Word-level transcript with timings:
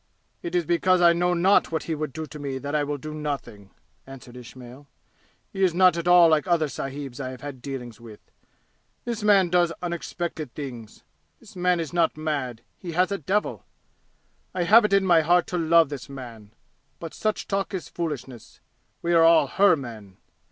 "It 0.41 0.55
is 0.55 0.65
because 0.65 0.99
I 0.99 1.13
know 1.13 1.35
not 1.35 1.71
what 1.71 1.83
he 1.83 1.93
would 1.93 2.11
do 2.11 2.25
to 2.25 2.39
me 2.39 2.57
that 2.57 2.73
I 2.73 2.83
will 2.83 2.97
do 2.97 3.13
nothing!" 3.13 3.69
answered 4.07 4.35
Ismail. 4.35 4.87
"He 5.53 5.63
is 5.63 5.75
not 5.75 5.95
at 5.95 6.07
all 6.07 6.27
like 6.27 6.47
other 6.47 6.67
sahibs 6.69 7.19
I 7.19 7.29
have 7.29 7.41
had 7.41 7.61
dealings 7.61 8.01
with. 8.01 8.19
This 9.05 9.21
man 9.21 9.49
does 9.51 9.71
unexpected 9.79 10.55
things. 10.55 11.03
This 11.39 11.55
man 11.55 11.79
is 11.79 11.93
not 11.93 12.17
mad, 12.17 12.63
he 12.79 12.93
has 12.93 13.11
a 13.11 13.19
devil. 13.19 13.63
I 14.55 14.63
have 14.63 14.83
it 14.85 14.93
in 14.93 15.05
my 15.05 15.21
heart 15.21 15.45
to 15.49 15.57
love 15.59 15.89
this 15.89 16.09
man. 16.09 16.49
But 16.99 17.13
such 17.13 17.47
talk 17.47 17.71
is 17.71 17.87
foolishness. 17.87 18.59
We 19.03 19.13
are 19.13 19.21
all 19.23 19.45
her 19.45 19.75
men!" 19.75 20.17